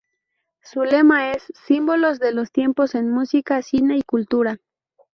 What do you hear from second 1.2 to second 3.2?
es "Símbolos de los tiempos en